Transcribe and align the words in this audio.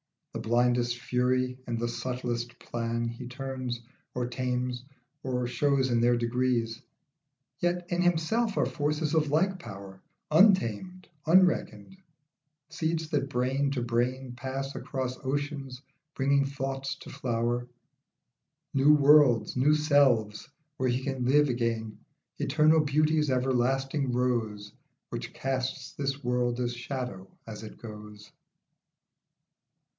The 0.33 0.39
blindest 0.49 0.97
fury 0.97 1.59
and 1.67 1.77
the 1.77 1.87
subtlest 1.87 2.57
plan 2.57 3.07
He 3.07 3.27
turns, 3.27 3.79
or 4.15 4.25
tames, 4.27 4.83
or 5.21 5.45
shows 5.45 5.91
in 5.91 6.01
their 6.01 6.17
degrees. 6.17 6.81
Yet 7.59 7.85
in 7.91 8.01
himself 8.01 8.57
are 8.57 8.65
forces 8.65 9.13
of 9.13 9.29
like 9.29 9.59
power, 9.59 10.01
Untamed, 10.31 11.07
unreckoned; 11.27 11.95
seeds 12.69 13.09
that 13.09 13.29
brain 13.29 13.69
to 13.71 13.83
brain 13.83 14.31
Pass 14.33 14.73
across 14.73 15.19
oceans 15.23 15.83
bringing 16.15 16.45
thought 16.45 16.85
to 17.01 17.11
flower, 17.11 17.67
New 18.73 18.95
worlds, 18.95 19.55
new 19.55 19.75
selves, 19.75 20.49
where 20.77 20.89
he 20.89 21.03
can 21.03 21.25
live 21.25 21.47
again 21.47 21.99
Eternal 22.39 22.79
beauty's 22.79 23.29
everlasting 23.29 24.11
rose 24.11 24.73
Which 25.09 25.31
casts 25.33 25.91
this 25.93 26.23
world 26.23 26.59
as 26.59 26.73
shadow 26.73 27.29
as 27.45 27.61
it 27.61 27.77
goes. 27.77 28.31